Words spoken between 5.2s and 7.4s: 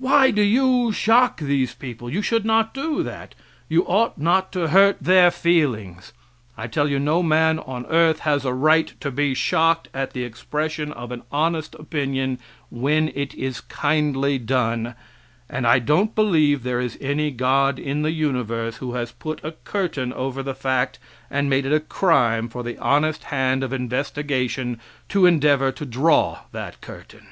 feelings. I tell you no